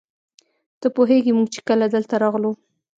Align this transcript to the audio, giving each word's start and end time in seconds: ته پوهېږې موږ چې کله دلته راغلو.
ته 0.79 0.87
پوهېږې 0.95 1.31
موږ 1.37 1.47
چې 1.53 1.59
کله 1.67 1.85
دلته 1.95 2.15
راغلو. 2.23 2.51